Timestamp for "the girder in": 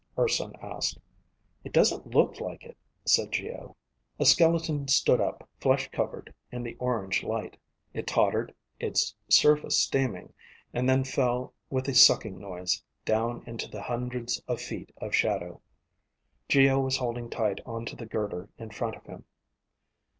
17.95-18.71